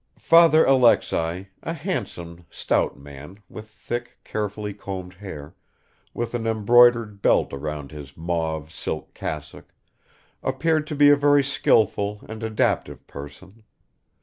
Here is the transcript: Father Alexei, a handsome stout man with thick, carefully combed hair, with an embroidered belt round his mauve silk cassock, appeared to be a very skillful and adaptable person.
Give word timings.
Father 0.17 0.65
Alexei, 0.65 1.49
a 1.61 1.73
handsome 1.73 2.47
stout 2.49 2.97
man 2.97 3.37
with 3.47 3.67
thick, 3.69 4.17
carefully 4.23 4.73
combed 4.73 5.13
hair, 5.13 5.53
with 6.11 6.33
an 6.33 6.47
embroidered 6.47 7.21
belt 7.21 7.53
round 7.53 7.91
his 7.91 8.17
mauve 8.17 8.71
silk 8.71 9.13
cassock, 9.13 9.71
appeared 10.41 10.87
to 10.87 10.95
be 10.95 11.11
a 11.11 11.15
very 11.15 11.43
skillful 11.43 12.25
and 12.27 12.41
adaptable 12.41 13.03
person. 13.05 13.61